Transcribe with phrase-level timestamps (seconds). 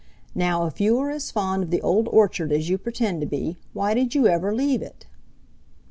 [0.33, 3.59] Now if you are as fond of the Old Orchard as you pretend to be,
[3.71, 5.05] why did you ever leave it?"